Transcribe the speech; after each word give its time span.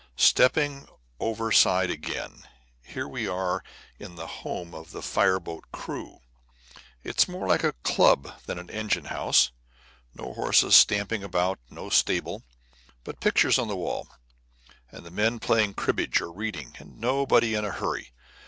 Stepping 0.17 0.87
over 1.19 1.51
side 1.51 1.91
again, 1.91 2.47
here 2.81 3.07
we 3.07 3.27
are 3.27 3.63
in 3.99 4.15
the 4.15 4.25
home 4.25 4.73
of 4.73 4.89
the 4.93 5.01
fire 5.03 5.39
boat 5.39 5.63
crew. 5.71 6.21
It's 7.03 7.27
more 7.27 7.47
like 7.47 7.63
a 7.63 7.73
club 7.83 8.41
than 8.47 8.57
an 8.57 8.71
engine 8.71 9.05
house. 9.13 9.51
No 10.15 10.33
horses 10.33 10.75
stamping 10.75 11.23
about, 11.23 11.59
no 11.69 11.91
stable; 11.91 12.41
but 13.03 13.19
pictures 13.21 13.59
on 13.59 13.67
the 13.67 13.75
walls, 13.75 14.07
and 14.91 15.11
men 15.11 15.37
playing 15.37 15.75
cribbage 15.75 16.19
or 16.19 16.31
reading, 16.31 16.75
and 16.79 16.99
nobody 16.99 17.53
in 17.53 17.63
a 17.63 17.69
hurry. 17.69 18.11